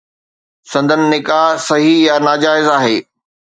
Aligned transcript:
سندن 0.71 1.01
نڪاح 1.11 1.47
صحيح 1.67 1.95
يا 2.07 2.17
ناجائز 2.27 2.73
آهي 2.79 2.99